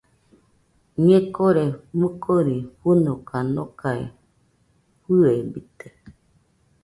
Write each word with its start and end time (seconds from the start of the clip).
Ñekore 1.07 1.63
mɨkori 1.99 2.55
fɨnoka 2.79 3.37
nokae 3.55 4.03
fɨebite 5.01 5.87